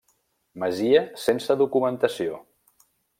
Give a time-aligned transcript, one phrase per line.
[0.63, 2.41] Masia sense documentació.